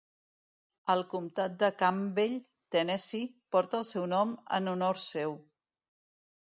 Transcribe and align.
El 0.93 1.03
comptat 1.11 1.59
de 1.65 1.69
Campbell, 1.83 2.33
Tennessee, 2.77 3.29
porta 3.57 3.81
el 3.83 3.87
seu 3.93 4.11
nom 4.17 4.35
en 4.59 4.75
honor 4.75 5.05
seu. 5.07 5.41